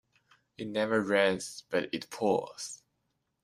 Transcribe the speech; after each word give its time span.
It 0.57 0.65
never 0.67 0.99
rains 0.99 1.63
but 1.69 1.93
it 1.93 2.09
pours. 2.09 2.81